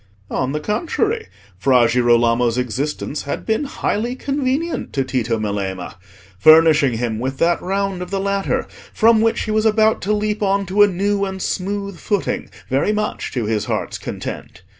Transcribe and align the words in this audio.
On 0.31 0.51
the 0.51 0.59
contrary, 0.59 1.27
Fra 1.59 1.87
Girolamo's 1.87 2.57
existence 2.57 3.21
had 3.21 3.45
been 3.45 3.65
highly 3.65 4.15
convenient 4.15 4.93
to 4.93 5.03
Tito 5.03 5.37
Melema, 5.37 5.93
furnishing 6.39 6.97
him 6.97 7.19
with 7.19 7.37
that 7.37 7.61
round 7.61 8.01
of 8.01 8.09
the 8.09 8.19
ladder 8.19 8.65
from 8.91 9.21
which 9.21 9.41
he 9.41 9.51
was 9.51 9.63
about 9.67 10.01
to 10.01 10.11
leap 10.13 10.41
on 10.41 10.65
to 10.65 10.81
a 10.81 10.87
new 10.87 11.23
and 11.23 11.39
smooth 11.39 11.99
footing 11.99 12.49
very 12.67 12.91
much 12.91 13.31
to 13.33 13.45
his 13.45 13.65
heart's 13.65 13.99
content. 13.99 14.63